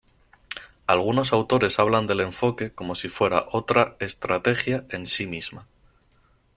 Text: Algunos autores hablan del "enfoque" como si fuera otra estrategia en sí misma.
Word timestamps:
Algunos 0.87 1.31
autores 1.31 1.77
hablan 1.77 2.07
del 2.07 2.21
"enfoque" 2.21 2.73
como 2.73 2.95
si 2.95 3.07
fuera 3.07 3.45
otra 3.51 3.97
estrategia 3.99 4.83
en 4.89 5.05
sí 5.05 5.27
misma. 5.27 5.67